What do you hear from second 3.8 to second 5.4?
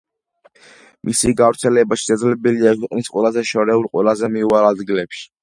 ყველაზე მიუვალ ადგილებში.